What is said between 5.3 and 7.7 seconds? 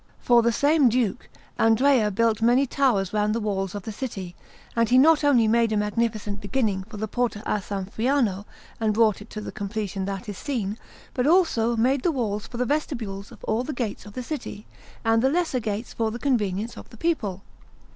made a magnificent beginning for the Porta a S.